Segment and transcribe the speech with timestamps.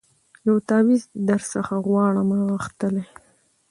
[0.47, 3.05] یو تعویذ درڅخه غواړمه غښتلی